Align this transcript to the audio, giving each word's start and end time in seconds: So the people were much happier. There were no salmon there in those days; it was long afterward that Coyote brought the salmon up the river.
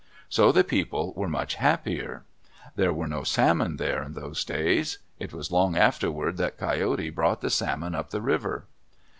So 0.29 0.51
the 0.51 0.63
people 0.63 1.13
were 1.13 1.29
much 1.29 1.53
happier. 1.53 2.23
There 2.75 2.91
were 2.91 3.07
no 3.07 3.21
salmon 3.21 3.77
there 3.77 4.01
in 4.01 4.13
those 4.13 4.43
days; 4.43 4.97
it 5.19 5.31
was 5.31 5.51
long 5.51 5.77
afterward 5.77 6.37
that 6.37 6.57
Coyote 6.57 7.11
brought 7.11 7.41
the 7.41 7.51
salmon 7.51 7.93
up 7.93 8.09
the 8.09 8.19
river. 8.19 8.65